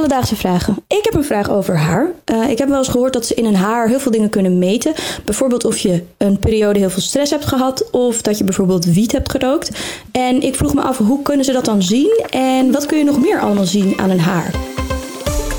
alledaagse 0.00 0.36
vragen. 0.36 0.76
Ik 0.86 1.00
heb 1.02 1.14
een 1.14 1.24
vraag 1.24 1.50
over 1.50 1.76
haar. 1.76 2.10
Uh, 2.32 2.50
ik 2.50 2.58
heb 2.58 2.68
wel 2.68 2.78
eens 2.78 2.88
gehoord 2.88 3.12
dat 3.12 3.26
ze 3.26 3.34
in 3.34 3.44
een 3.44 3.56
haar 3.56 3.88
heel 3.88 4.00
veel 4.00 4.12
dingen 4.12 4.30
kunnen 4.30 4.58
meten. 4.58 4.94
Bijvoorbeeld 5.24 5.64
of 5.64 5.78
je 5.78 6.02
een 6.16 6.38
periode 6.38 6.78
heel 6.78 6.90
veel 6.90 7.02
stress 7.02 7.30
hebt 7.30 7.46
gehad 7.46 7.90
of 7.90 8.22
dat 8.22 8.38
je 8.38 8.44
bijvoorbeeld 8.44 8.84
wiet 8.84 9.12
hebt 9.12 9.30
gerookt. 9.30 9.70
En 10.12 10.42
ik 10.42 10.54
vroeg 10.54 10.74
me 10.74 10.82
af, 10.82 10.98
hoe 10.98 11.22
kunnen 11.22 11.44
ze 11.44 11.52
dat 11.52 11.64
dan 11.64 11.82
zien 11.82 12.24
en 12.30 12.72
wat 12.72 12.86
kun 12.86 12.98
je 12.98 13.04
nog 13.04 13.20
meer 13.20 13.40
allemaal 13.40 13.66
zien 13.66 13.98
aan 13.98 14.10
een 14.10 14.20
haar? 14.20 14.54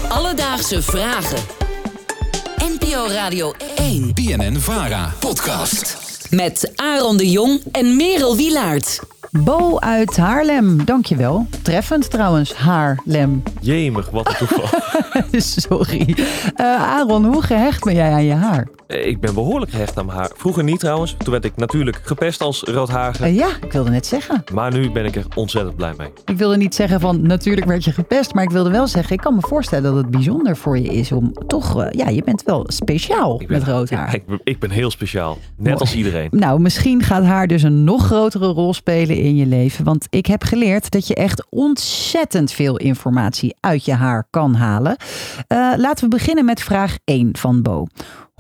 Alledaagse 0.10 0.82
vragen. 0.82 1.40
NPO 2.80 3.08
Radio 3.08 3.54
1. 3.76 4.14
BNN 4.14 4.60
Vara. 4.60 5.14
Podcast. 5.20 5.98
Met 6.30 6.72
Aaron 6.76 7.18
de 7.18 7.30
Jong 7.30 7.62
en 7.72 7.96
Merel 7.96 8.36
Wilaert. 8.36 9.00
Bo 9.32 9.80
uit 9.80 10.18
Haarlem, 10.18 10.86
dankjewel. 10.86 11.48
Treffend 11.62 12.10
trouwens, 12.10 12.54
Haarlem. 12.54 13.44
Jemig, 13.62 14.10
wat 14.10 14.28
een 14.28 14.36
toeval. 14.48 14.80
Sorry. 15.40 16.16
Uh, 16.18 16.26
Aaron, 16.82 17.26
hoe 17.26 17.42
gehecht 17.42 17.84
ben 17.84 17.94
jij 17.94 18.12
aan 18.12 18.24
je 18.24 18.34
haar? 18.34 18.68
Eh, 18.92 19.08
ik 19.08 19.20
ben 19.20 19.34
behoorlijk 19.34 19.72
gehecht 19.72 19.98
aan 19.98 20.06
mijn 20.06 20.18
haar. 20.18 20.32
Vroeger 20.36 20.64
niet 20.64 20.80
trouwens. 20.80 21.16
Toen 21.18 21.32
werd 21.32 21.46
ik 21.46 21.56
natuurlijk 21.56 22.00
gepest 22.04 22.42
als 22.42 22.64
roodharige. 22.64 23.28
Uh, 23.28 23.36
ja, 23.36 23.50
ik 23.62 23.72
wilde 23.72 23.90
net 23.90 24.06
zeggen. 24.06 24.44
Maar 24.54 24.74
nu 24.74 24.92
ben 24.92 25.06
ik 25.06 25.16
er 25.16 25.26
ontzettend 25.36 25.76
blij 25.76 25.94
mee. 25.98 26.10
Ik 26.26 26.38
wilde 26.38 26.58
niet 26.58 26.76
zeggen 26.76 27.00
van 27.00 27.22
natuurlijk 27.22 27.68
werd 27.68 27.84
je 27.84 27.92
gepest. 27.92 28.34
Maar 28.34 28.44
ik 28.44 28.50
wilde 28.50 28.70
wel 28.70 28.88
zeggen, 28.88 29.14
ik 29.14 29.22
kan 29.22 29.36
me 29.36 29.42
voorstellen 29.42 29.84
dat 29.84 29.96
het 29.96 30.12
bijzonder 30.12 30.58
voor 30.58 30.80
je 30.80 30.94
is 30.94 31.12
om 31.12 31.34
toch... 31.48 31.88
ja, 31.92 32.10
je 32.10 32.24
bent 32.24 32.44
wel 32.44 32.64
speciaal 32.68 33.42
met 33.48 33.64
rood 33.64 33.90
haar. 33.90 34.14
Ik, 34.14 34.24
ik, 34.44 34.60
ben 34.60 34.70
heel 34.70 34.92
speciaal. 34.92 35.38
Net 35.58 35.80
als 35.80 35.96
iedereen. 35.96 36.28
Nou, 36.32 36.60
misschien 36.60 37.04
gaat 37.04 37.24
haar 37.24 37.48
dus 37.48 37.64
een 37.64 37.84
nog 37.84 38.06
grotere 38.06 38.48
rol 38.48 38.74
spelen 38.74 39.18
in 39.18 39.36
je 39.36 39.46
leven. 39.46 39.86
Want 39.86 40.08
ik 40.10 40.26
heb 40.26 40.44
geleerd 40.44 40.92
dat 40.92 41.08
je 41.08 41.16
echt 41.16 41.46
ontzettend 41.50 42.52
veel 42.52 42.78
informatie 42.78 43.56
uit 43.60 43.86
je 43.86 43.94
haar 43.94 44.28
kan 44.30 44.56
halen. 44.56 44.96
Uh, 45.48 45.74
laten 45.78 46.04
we 46.04 46.16
beginnen 46.16 46.46
met 46.46 46.62
vraag 46.62 46.98
1 47.04 47.30
van 47.38 47.62
Bo. 47.62 47.88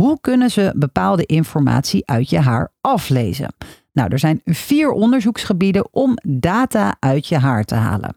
Hoe 0.01 0.19
kunnen 0.21 0.49
ze 0.49 0.73
bepaalde 0.75 1.25
informatie 1.25 2.05
uit 2.05 2.29
je 2.29 2.39
haar 2.39 2.71
aflezen? 2.81 3.53
Nou, 3.93 4.11
er 4.11 4.19
zijn 4.19 4.41
vier 4.45 4.91
onderzoeksgebieden 4.91 5.93
om 5.93 6.17
data 6.23 6.95
uit 6.99 7.27
je 7.27 7.37
haar 7.37 7.63
te 7.63 7.75
halen. 7.75 8.15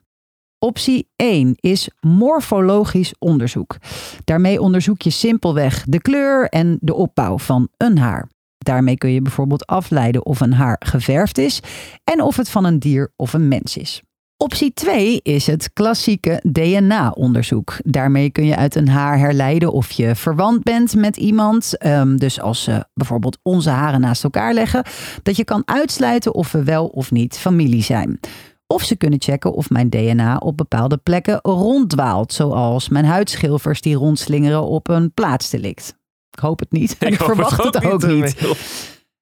Optie 0.59 1.09
1 1.17 1.55
is 1.61 1.91
morfologisch 2.01 3.15
onderzoek. 3.19 3.77
Daarmee 4.25 4.61
onderzoek 4.61 5.03
je 5.03 5.11
simpelweg 5.11 5.85
de 5.85 6.01
kleur 6.01 6.49
en 6.49 6.79
de 6.81 6.95
opbouw 6.95 7.39
van 7.39 7.69
een 7.77 7.99
haar. 7.99 8.29
Daarmee 8.59 8.97
kun 8.97 9.11
je 9.11 9.23
bijvoorbeeld 9.23 9.67
afleiden 9.67 10.27
of 10.27 10.41
een 10.41 10.53
haar 10.53 10.77
geverfd 10.87 11.39
is 11.39 11.61
en 12.05 12.23
of 12.23 12.37
het 12.37 12.51
van 12.51 12.65
een 12.65 12.79
dier 12.79 13.12
of 13.17 13.33
een 13.33 13.49
mens 13.49 13.77
is. 13.77 14.03
Optie 14.37 14.73
2 14.73 15.21
is 15.23 15.47
het 15.47 15.73
klassieke 15.73 16.43
DNA-onderzoek. 16.43 17.77
Daarmee 17.85 18.31
kun 18.31 18.47
je 18.47 18.57
uit 18.57 18.75
een 18.75 18.89
haar 18.89 19.19
herleiden 19.19 19.73
of 19.73 19.91
je 19.91 20.15
verwant 20.15 20.63
bent 20.63 20.95
met 20.95 21.17
iemand. 21.17 21.87
Um, 21.87 22.19
dus 22.19 22.41
als 22.41 22.62
ze 22.62 22.85
bijvoorbeeld 22.95 23.39
onze 23.43 23.71
haren 23.71 24.01
naast 24.01 24.25
elkaar 24.25 24.55
leggen, 24.55 24.85
dat 25.23 25.37
je 25.37 25.45
kan 25.45 25.62
uitsluiten 25.65 26.35
of 26.35 26.53
we 26.53 26.65
wel 26.65 26.87
of 26.87 27.11
niet 27.11 27.39
familie 27.39 27.83
zijn. 27.83 28.21
Of 28.67 28.83
ze 28.83 28.97
kunnen 28.97 29.23
checken 29.23 29.53
of 29.53 29.71
mijn 29.71 29.91
DNA 29.91 30.37
op 30.37 30.57
bepaalde 30.57 30.97
plekken 30.97 31.39
ronddwaalt, 31.43 32.33
zoals 32.33 32.89
mijn 32.89 33.05
huidschilfers 33.05 33.81
die 33.81 33.97
rondslingeren 33.97 34.62
op 34.62 34.89
een 34.89 35.12
plaatsdelict. 35.12 35.97
Ik 36.31 36.39
hoop 36.39 36.59
het 36.59 36.73
niet. 36.73 36.97
En 36.99 37.12
ik, 37.12 37.23
verwacht 37.23 37.65
het 37.65 37.85
ook, 37.85 38.07
niet. 38.07 38.37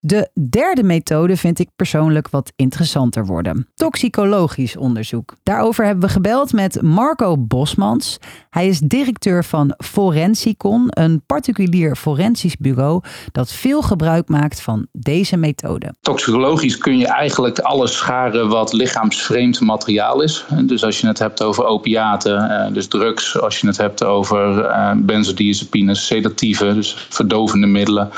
De 0.05 0.28
derde 0.50 0.83
methode 0.83 1.36
vind 1.36 1.58
ik 1.58 1.69
persoonlijk 1.77 2.31
wat 2.31 2.53
interessanter 2.56 3.27
worden. 3.27 3.69
Toxicologisch 3.75 4.77
onderzoek. 4.77 5.34
Daarover 5.42 5.84
hebben 5.84 6.05
we 6.09 6.14
gebeld 6.14 6.53
met 6.53 6.83
Marco 6.83 7.39
Bosmans. 7.39 8.19
Hij 8.50 8.69
is 8.69 8.78
directeur 8.78 9.44
van 9.44 9.75
Forensicon, 9.84 10.86
een 10.89 11.22
particulier 11.27 11.97
forensisch 11.97 12.56
bureau 12.56 13.03
dat 13.33 13.53
veel 13.53 13.83
gebruik 13.83 14.28
maakt 14.28 14.61
van 14.62 14.86
deze 14.92 15.36
methode. 15.36 15.94
Toxicologisch 16.00 16.78
kun 16.78 16.98
je 16.98 17.06
eigenlijk 17.06 17.59
alles 17.59 17.97
scharen 17.97 18.48
wat 18.48 18.72
lichaamsvreemd 18.72 19.60
materiaal 19.60 20.22
is. 20.22 20.44
Dus 20.65 20.84
als 20.84 21.00
je 21.00 21.06
het 21.06 21.19
hebt 21.19 21.43
over 21.43 21.65
opiaten, 21.65 22.50
eh, 22.50 22.72
dus 22.72 22.88
drugs, 22.88 23.41
als 23.41 23.59
je 23.59 23.66
het 23.66 23.77
hebt 23.77 24.04
over 24.04 24.65
eh, 24.65 24.93
benzodiazepines, 24.97 26.06
sedatieven, 26.06 26.75
dus 26.75 27.06
verdovende 27.09 27.66
middelen. 27.66 28.10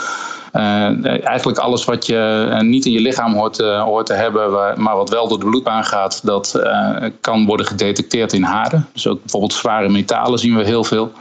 Uh, 0.57 1.27
eigenlijk 1.27 1.59
alles 1.59 1.85
wat 1.85 2.07
je 2.07 2.49
uh, 2.51 2.61
niet 2.61 2.85
in 2.85 2.93
je 2.93 3.01
lichaam 3.01 3.35
hoort, 3.35 3.59
hoort 3.59 4.07
te 4.07 4.13
hebben, 4.13 4.51
maar 4.83 4.97
wat 4.97 5.11
wel 5.11 5.29
door 5.29 5.39
de 5.39 5.47
bloedbaan 5.47 5.85
gaat, 5.85 6.21
dat 6.27 6.61
kan 7.21 7.47
worden 7.47 7.67
gedetecteerd 7.67 8.33
in 8.33 8.43
haren. 8.43 8.89
Dus 8.93 9.07
ook 9.07 9.21
bijvoorbeeld 9.21 9.53
zware 9.53 9.89
metalen 9.89 10.39
zien 10.39 10.57
we 10.57 10.65
heel 10.65 10.85
veel. 10.85 11.13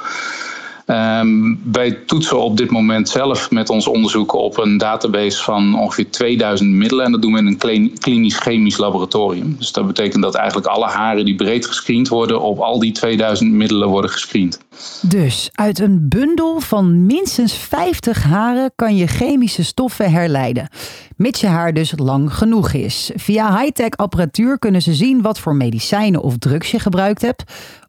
Um, 0.86 1.60
wij 1.72 1.92
toetsen 1.92 2.40
op 2.40 2.58
dit 2.58 2.72
moment 2.72 3.10
zelf 3.10 3.52
met 3.52 3.70
ons 3.70 3.88
onderzoek 3.88 4.34
op 4.34 4.58
een 4.58 4.78
database 4.78 5.44
van 5.44 5.80
ongeveer 5.80 6.10
2000 6.10 6.70
middelen. 6.70 7.06
En 7.06 7.12
dat 7.12 7.22
doen 7.22 7.34
we 7.34 7.40
in 7.40 7.48
een 7.48 7.94
klinisch-chemisch 8.00 8.78
laboratorium. 8.78 9.56
Dus 9.58 9.72
dat 9.72 9.88
betekent 9.88 10.24
dat 10.24 10.36
eigenlijk 10.36 10.68
alle 10.68 10.86
haren 10.86 11.26
die 11.26 11.36
breed 11.36 11.66
gescreend 11.66 12.08
worden, 12.08 12.42
op 12.42 12.60
al 12.60 12.80
die 12.80 12.92
2000 12.92 13.52
middelen 13.52 13.88
worden 13.88 14.12
gescreend. 14.12 14.60
Dus 15.02 15.50
uit 15.54 15.80
een 15.80 16.06
bundel 16.10 16.60
van 16.60 17.06
minstens 17.06 17.54
50 17.54 18.24
haren 18.24 18.72
kan 18.76 18.96
je 18.96 19.08
chemische 19.08 19.64
stoffen 19.64 20.12
herleiden. 20.12 20.70
Mits 21.16 21.42
je 21.42 21.48
haar 21.48 21.74
dus 21.74 21.94
lang 21.96 22.34
genoeg 22.34 22.74
is. 22.74 23.12
Via 23.16 23.60
high-tech 23.60 23.90
apparatuur 23.90 24.60
kunnen 24.60 24.82
ze 24.82 24.94
zien 24.94 25.22
wat 25.22 25.40
voor 25.40 25.56
medicijnen 25.56 26.22
of 26.22 26.38
drugs 26.38 26.72
je 26.72 26.80
gebruikt 26.80 27.22
hebt 27.22 27.44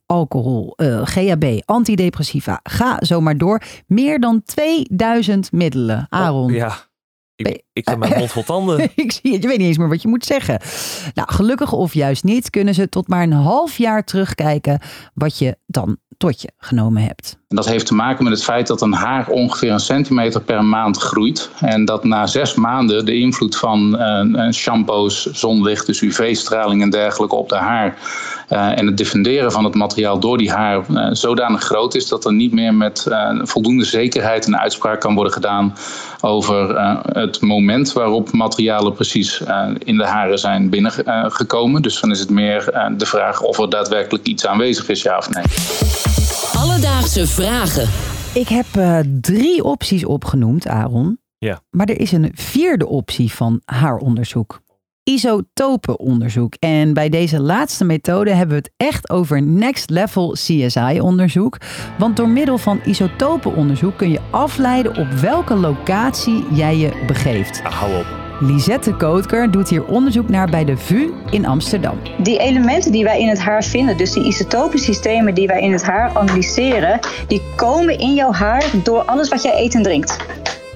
alcohol, 0.06 0.75
uh, 0.76 0.98
eh, 0.98 1.06
GHB, 1.06 1.60
antidepressiva. 1.65 2.60
Ga 2.62 2.97
zo 3.00 3.20
maar 3.20 3.38
door. 3.38 3.62
Meer 3.87 4.20
dan 4.20 4.42
2000 4.42 5.53
middelen. 5.53 6.06
Aaron. 6.09 6.44
Oh, 6.44 6.56
ja. 6.56 6.76
Ik, 7.37 7.62
ik 7.72 7.88
heb 7.88 7.98
mijn 7.98 8.19
mond 8.19 8.31
vol 8.31 8.43
tanden. 8.43 8.91
ik 8.94 9.12
zie 9.12 9.32
het, 9.32 9.43
je 9.43 9.48
weet 9.48 9.59
niet 9.59 9.66
eens 9.66 9.78
meer 9.78 9.88
wat 9.88 10.03
je 10.03 10.09
moet 10.09 10.25
zeggen. 10.25 10.60
Nou, 11.14 11.32
gelukkig 11.32 11.72
of 11.72 11.94
juist 11.94 12.25
niet, 12.25 12.50
kunnen 12.50 12.75
ze 12.75 12.88
tot 12.88 13.09
maar 13.09 13.22
een 13.22 13.32
half 13.32 13.76
jaar 13.76 14.04
terugkijken 14.04 14.81
wat 15.14 15.38
je 15.38 15.59
dan 15.66 15.97
tot 16.16 16.42
je 16.42 16.50
genomen 16.58 17.02
hebt. 17.02 17.36
En 17.54 17.56
dat 17.56 17.69
heeft 17.69 17.86
te 17.86 17.94
maken 17.94 18.25
met 18.25 18.32
het 18.32 18.44
feit 18.44 18.66
dat 18.66 18.80
een 18.80 18.92
haar 18.92 19.28
ongeveer 19.28 19.72
een 19.72 19.80
centimeter 19.80 20.41
per 20.41 20.64
maand 20.64 20.97
groeit. 20.97 21.50
En 21.60 21.84
dat 21.84 22.04
na 22.04 22.26
zes 22.26 22.54
maanden 22.54 23.04
de 23.04 23.14
invloed 23.14 23.56
van 23.56 23.97
uh, 24.00 24.50
shampoos, 24.50 25.30
zonlicht, 25.32 25.86
dus 25.86 26.00
UV-straling 26.00 26.82
en 26.82 26.91
dergelijke 26.91 27.34
op 27.34 27.48
de 27.48 27.56
haar. 27.56 27.98
Uh, 28.50 28.78
en 28.78 28.86
het 28.86 28.97
defenderen 28.97 29.52
van 29.52 29.64
het 29.64 29.75
materiaal 29.75 30.19
door 30.19 30.38
die 30.38 30.50
haar 30.50 30.84
zodanig 31.12 31.62
groot 31.62 31.94
is 31.94 32.08
dat 32.08 32.25
er 32.25 32.32
niet 32.32 32.52
meer 32.52 32.75
met 32.75 33.06
voldoende 33.42 33.84
zekerheid 33.84 34.46
een 34.46 34.58
uitspraak 34.58 35.00
kan 35.00 35.14
worden 35.14 35.32
gedaan 35.32 35.76
over 36.20 36.78
het 37.12 37.41
moment 37.41 37.92
waarop 37.92 38.32
materialen 38.32 38.92
precies 38.92 39.42
in 39.78 39.96
de 39.96 40.06
haren 40.06 40.38
zijn 40.38 40.70
binnengekomen. 40.70 41.82
dus 41.82 42.00
dan 42.00 42.10
is 42.10 42.20
het 42.20 42.31
meer 42.31 42.91
de 42.96 43.06
vraag 43.06 43.41
of 43.41 43.58
er 43.58 43.70
daadwerkelijk 43.70 44.26
iets 44.26 44.46
aanwezig 44.46 44.88
is, 44.88 45.02
ja 45.02 45.19
of 45.19 45.31
nee. 45.31 46.13
Alledaagse 46.64 47.26
vragen. 47.26 47.88
Ik 48.34 48.48
heb 48.48 48.66
uh, 48.76 48.98
drie 49.20 49.64
opties 49.64 50.04
opgenoemd, 50.04 50.66
Aaron. 50.66 51.19
Ja. 51.38 51.60
Maar 51.70 51.86
er 51.86 52.00
is 52.00 52.12
een 52.12 52.30
vierde 52.34 52.86
optie 52.86 53.32
van 53.32 53.60
haaronderzoek. 53.64 54.60
Isotopenonderzoek. 55.02 56.54
En 56.58 56.94
bij 56.94 57.08
deze 57.08 57.41
laatste 57.41 57.84
methode 57.84 58.30
hebben 58.30 58.56
we 58.56 58.62
het 58.62 58.72
echt 58.76 59.10
over 59.10 59.42
next 59.42 59.91
level 59.91 60.32
CSI-onderzoek. 60.32 61.58
Want 61.98 62.16
door 62.16 62.28
middel 62.28 62.58
van 62.58 62.81
isotopenonderzoek 62.84 63.96
kun 63.96 64.10
je 64.10 64.20
afleiden 64.31 64.96
op 64.96 65.08
welke 65.08 65.54
locatie 65.54 66.44
jij 66.52 66.76
je 66.76 67.04
begeeft. 67.06 67.60
Ah, 67.64 67.72
hou 67.72 67.98
op. 67.98 68.24
Lisette 68.41 68.95
Kootker 68.95 69.50
doet 69.50 69.69
hier 69.69 69.84
onderzoek 69.84 70.28
naar 70.28 70.50
bij 70.50 70.65
de 70.65 70.77
VU 70.77 71.11
in 71.31 71.47
Amsterdam. 71.47 71.99
Die 72.19 72.39
elementen 72.39 72.93
die 72.93 73.05
wij 73.05 73.21
in 73.21 73.28
het 73.28 73.39
haar 73.39 73.65
vinden, 73.65 73.97
dus 73.97 74.12
die 74.12 74.25
isotopensystemen 74.25 75.34
die 75.34 75.47
wij 75.47 75.61
in 75.61 75.72
het 75.72 75.83
haar 75.83 76.17
analyseren, 76.17 76.99
die 77.29 77.43
komen 77.56 77.99
in 77.99 78.14
jouw 78.14 78.32
haar 78.32 78.64
door 78.82 79.03
alles 79.03 79.29
wat 79.29 79.43
jij 79.43 79.62
eet 79.62 79.75
en 79.75 79.82
drinkt. 79.82 80.17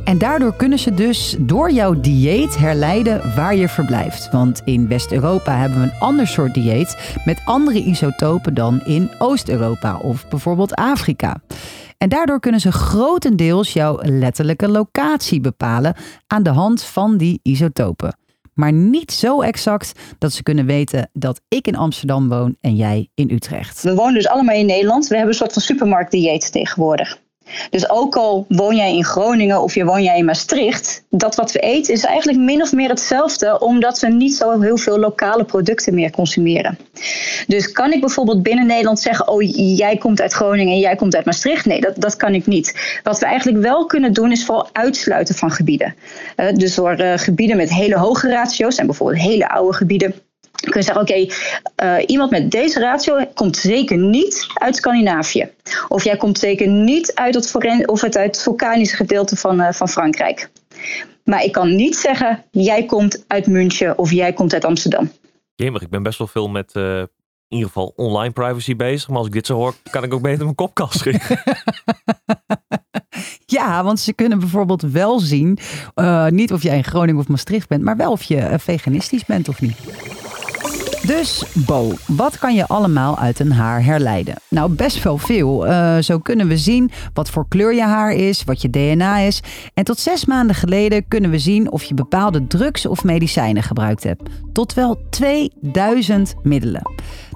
En 0.05 0.19
daardoor 0.19 0.57
kunnen 0.57 0.79
ze 0.79 0.95
dus 0.95 1.37
door 1.39 1.71
jouw 1.71 2.01
dieet 2.01 2.59
herleiden 2.59 3.35
waar 3.35 3.55
je 3.55 3.69
verblijft. 3.69 4.31
Want 4.33 4.63
in 4.65 4.89
West-Europa 4.89 5.57
hebben 5.57 5.81
we 5.81 5.85
een 5.85 6.01
ander 6.01 6.27
soort 6.27 6.55
dieet 6.55 7.19
met 7.25 7.41
andere 7.45 7.85
isotopen 7.85 8.55
dan 8.55 8.81
in 8.85 9.11
Oost-Europa 9.19 9.97
of 9.97 10.29
bijvoorbeeld 10.29 10.75
Afrika. 10.75 11.37
En 11.99 12.09
daardoor 12.09 12.41
kunnen 12.41 12.61
ze 12.61 12.73
grotendeels 12.73 13.73
jouw 13.73 13.99
letterlijke 14.03 14.69
locatie 14.69 15.41
bepalen 15.41 15.95
aan 16.27 16.43
de 16.43 16.51
hand 16.51 16.85
van 16.85 17.17
die 17.17 17.41
isotopen. 17.43 18.17
Maar 18.55 18.73
niet 18.73 19.13
zo 19.13 19.41
exact 19.41 19.93
dat 20.19 20.33
ze 20.33 20.43
kunnen 20.43 20.67
weten 20.67 21.11
dat 21.13 21.41
ik 21.49 21.67
in 21.67 21.77
Amsterdam 21.77 22.29
woon 22.29 22.57
en 22.61 22.77
jij 22.77 23.09
in 23.15 23.31
Utrecht. 23.31 23.83
We 23.83 23.95
wonen 23.95 24.15
dus 24.15 24.29
allemaal 24.29 24.57
in 24.57 24.67
Nederland. 24.67 25.07
We 25.07 25.15
hebben 25.15 25.33
een 25.33 25.39
soort 25.39 25.53
van 25.53 25.63
supermarktdieet 25.63 26.53
tegenwoordig. 26.53 27.19
Dus 27.71 27.91
ook 27.91 28.17
al 28.17 28.45
woon 28.49 28.77
jij 28.77 28.95
in 28.95 29.05
Groningen 29.05 29.63
of 29.63 29.75
je 29.75 29.85
woon 29.85 30.03
jij 30.03 30.19
in 30.19 30.25
Maastricht, 30.25 31.05
dat 31.11 31.35
wat 31.35 31.53
we 31.53 31.59
eten 31.59 31.95
is 31.95 32.05
eigenlijk 32.05 32.39
min 32.39 32.63
of 32.63 32.73
meer 32.73 32.89
hetzelfde, 32.89 33.61
omdat 33.61 34.01
we 34.01 34.09
niet 34.09 34.35
zo 34.35 34.61
heel 34.61 34.77
veel 34.77 34.99
lokale 34.99 35.45
producten 35.45 35.95
meer 35.95 36.11
consumeren. 36.11 36.79
Dus 37.47 37.73
kan 37.73 37.93
ik 37.93 38.01
bijvoorbeeld 38.01 38.43
binnen 38.43 38.67
Nederland 38.67 39.01
zeggen: 39.01 39.29
Oh, 39.29 39.43
jij 39.77 39.97
komt 39.97 40.21
uit 40.21 40.33
Groningen 40.33 40.73
en 40.73 40.79
jij 40.79 40.97
komt 40.97 41.17
uit 41.17 41.25
Maastricht? 41.25 41.67
Nee, 41.67 41.81
dat, 41.81 41.95
dat 41.97 42.17
kan 42.17 42.35
ik 42.35 42.47
niet. 42.47 42.99
Wat 43.03 43.19
we 43.19 43.27
eigenlijk 43.27 43.63
wel 43.63 43.87
kunnen 43.87 44.13
doen, 44.13 44.33
is 44.33 44.45
vooral 44.45 44.69
uitsluiten 44.73 45.35
van 45.35 45.51
gebieden. 45.51 45.95
Uh, 46.37 46.53
dus 46.53 46.75
door 46.75 47.01
uh, 47.01 47.13
gebieden 47.17 47.57
met 47.57 47.71
hele 47.71 47.97
hoge 47.97 48.29
ratio's 48.29 48.77
en 48.77 48.87
bijvoorbeeld 48.87 49.23
hele 49.23 49.49
oude 49.49 49.77
gebieden 49.77 50.15
kun 50.61 50.81
je 50.81 50.83
zeggen, 50.83 51.03
oké, 51.03 51.13
okay, 51.13 51.99
uh, 51.99 52.05
iemand 52.07 52.31
met 52.31 52.51
deze 52.51 52.81
ratio 52.81 53.25
komt 53.35 53.57
zeker 53.57 53.99
niet 53.99 54.47
uit 54.55 54.77
Scandinavië. 54.77 55.51
Of 55.89 56.05
jij 56.05 56.17
komt 56.17 56.39
zeker 56.39 56.69
niet 56.69 57.15
uit 57.15 57.35
het, 57.35 57.55
of 57.87 58.01
het, 58.01 58.17
uit 58.17 58.35
het 58.35 58.43
vulkanische 58.43 58.97
gedeelte 58.97 59.37
van, 59.37 59.61
uh, 59.61 59.73
van 59.73 59.89
Frankrijk. 59.89 60.51
Maar 61.25 61.43
ik 61.43 61.53
kan 61.53 61.77
niet 61.77 61.97
zeggen, 61.97 62.45
jij 62.51 62.85
komt 62.85 63.25
uit 63.27 63.47
München 63.47 63.99
of 63.99 64.11
jij 64.11 64.33
komt 64.33 64.53
uit 64.53 64.65
Amsterdam. 64.65 65.13
Jemig, 65.55 65.83
ik 65.83 65.91
ben 65.91 66.03
best 66.03 66.19
wel 66.19 66.27
veel 66.27 66.49
met 66.49 66.75
uh, 66.75 66.99
in 66.99 67.09
ieder 67.49 67.67
geval 67.67 67.93
online 67.97 68.33
privacy 68.33 68.77
bezig. 68.77 69.09
Maar 69.09 69.19
als 69.19 69.27
ik 69.27 69.33
dit 69.33 69.47
zo 69.47 69.55
hoor, 69.55 69.75
kan 69.91 70.05
ik 70.05 70.15
ook 70.15 70.23
beter 70.23 70.43
mijn 70.43 70.55
kopkast 70.55 70.99
schieten. 70.99 71.41
Ja, 73.51 73.85
want 73.85 74.01
ze 74.01 74.13
kunnen 74.13 74.39
bijvoorbeeld 74.39 74.83
wel 74.83 75.21
zien, 75.21 75.59
uh, 75.95 76.27
niet 76.27 76.53
of 76.53 76.63
jij 76.63 76.77
in 76.77 76.85
Groningen 76.85 77.21
of 77.21 77.29
Maastricht 77.29 77.69
bent, 77.69 77.83
maar 77.83 77.97
wel 77.97 78.13
of 78.13 78.23
je 78.23 78.55
veganistisch 78.59 79.25
bent 79.25 79.49
of 79.49 79.61
niet. 79.61 79.77
Dus 81.09 81.45
Bo, 81.67 81.93
wat 82.07 82.39
kan 82.39 82.55
je 82.55 82.67
allemaal 82.67 83.19
uit 83.19 83.39
een 83.39 83.53
haar 83.53 83.85
herleiden? 83.85 84.35
Nou, 84.49 84.71
best 84.71 85.03
wel 85.03 85.19
veel. 85.19 85.67
Uh, 85.67 85.99
zo 85.99 86.19
kunnen 86.19 86.49
we 86.49 86.57
zien 86.57 86.91
wat 87.13 87.31
voor 87.31 87.49
kleur 87.49 87.75
je 87.75 87.83
haar 87.83 88.13
is, 88.13 88.45
wat 88.45 88.63
je 88.63 88.71
DNA 88.71 89.19
is. 89.19 89.43
En 89.75 89.85
tot 89.85 89.99
zes 89.99 90.25
maanden 90.25 90.57
geleden 90.57 91.09
kunnen 91.09 91.31
we 91.31 91.39
zien 91.39 91.71
of 91.71 91.83
je 91.83 91.95
bepaalde 91.95 92.47
drugs 92.47 92.87
of 92.87 93.05
medicijnen 93.05 93.63
gebruikt 93.63 94.03
hebt. 94.03 94.23
Tot 94.53 94.75
wel 94.75 95.01
2000 95.11 96.35
middelen. 96.43 96.83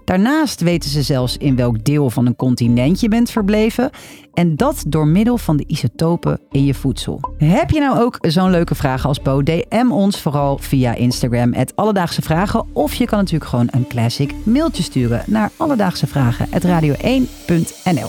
Daarnaast 0.05 0.61
weten 0.61 0.91
ze 0.91 1.03
zelfs 1.03 1.37
in 1.37 1.57
welk 1.57 1.85
deel 1.85 2.11
van 2.11 2.27
een 2.27 2.37
continent 2.37 3.01
je 3.01 3.09
bent 3.09 3.31
verbleven. 3.31 3.91
En 4.35 4.57
dat 4.57 4.85
door 4.87 5.07
middel 5.07 5.39
van 5.39 5.57
de 5.57 5.65
isotopen 5.67 6.41
in 6.51 6.65
je 6.65 6.75
voedsel. 6.75 7.21
Heb 7.39 7.71
je 7.71 7.81
nou 7.81 7.99
ook 7.99 8.19
zo'n 8.21 8.51
leuke 8.51 8.75
vraag 8.75 9.07
als 9.07 9.23
Bo? 9.23 9.43
DM 9.43 9.91
ons 9.91 10.21
vooral 10.21 10.59
via 10.59 10.95
Instagram, 10.95 11.53
het 11.53 11.77
Alledaagse 11.77 12.23
Vragen. 12.23 12.67
Of 12.73 12.95
je 12.95 13.05
kan 13.05 13.19
natuurlijk 13.19 13.51
gewoon 13.51 13.69
een 13.71 13.87
classic 13.87 14.35
mailtje 14.45 14.83
sturen 14.83 15.23
naar 15.27 15.51
alledaagsevragen.radio1.nl 15.57 18.09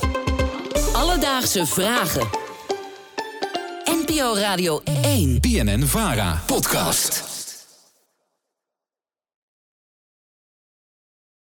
Alledaagse 0.94 1.66
Vragen. 1.66 2.28
NPO 3.86 4.36
Radio 4.36 4.82
1. 5.04 5.40
BNN 5.40 5.84
Vara. 5.84 6.42
Podcast. 6.46 7.33